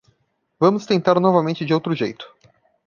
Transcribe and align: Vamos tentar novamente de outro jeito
Vamos 0.59 0.87
tentar 0.87 1.19
novamente 1.19 1.63
de 1.63 1.75
outro 1.75 1.93
jeito 1.93 2.25